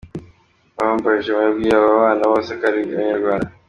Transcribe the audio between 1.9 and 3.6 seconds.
bana bose ko ari Abanyarwanda.